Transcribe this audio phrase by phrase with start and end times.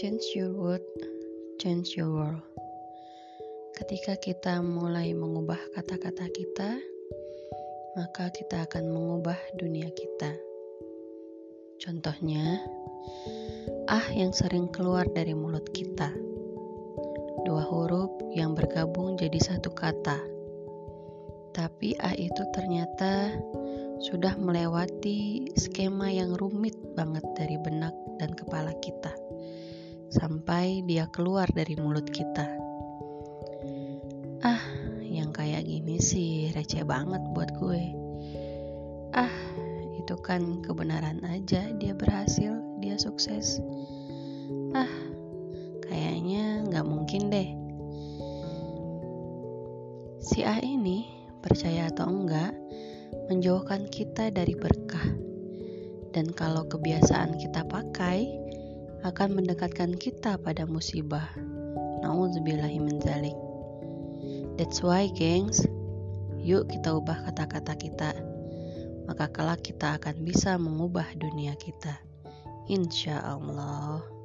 [0.00, 0.80] Change your word,
[1.60, 2.40] change your world.
[3.76, 6.80] Ketika kita mulai mengubah kata-kata kita,
[8.00, 10.32] maka kita akan mengubah dunia kita.
[11.84, 12.64] Contohnya,
[13.92, 16.08] ah yang sering keluar dari mulut kita.
[17.44, 20.16] Dua huruf yang bergabung jadi satu kata.
[21.52, 23.36] Tapi ah itu ternyata
[24.00, 27.92] sudah melewati skema yang rumit banget dari benak
[30.10, 32.46] sampai dia keluar dari mulut kita.
[34.42, 34.62] Ah,
[35.06, 37.82] yang kayak gini sih receh banget buat gue.
[39.14, 39.34] Ah,
[39.98, 43.62] itu kan kebenaran aja dia berhasil, dia sukses.
[44.74, 44.90] Ah,
[45.86, 47.50] kayaknya nggak mungkin deh.
[50.20, 52.54] Si A ini, percaya atau enggak,
[53.28, 55.16] menjauhkan kita dari berkah.
[56.10, 58.39] Dan kalau kebiasaan kita pakai,
[59.00, 61.24] akan mendekatkan kita pada musibah.
[62.04, 63.36] Nauzubillahiminzalik.
[64.60, 65.64] That's why, gengs,
[66.36, 68.10] yuk kita ubah kata-kata kita.
[69.08, 71.96] Maka kelak kita akan bisa mengubah dunia kita.
[72.68, 74.19] Insya Allah.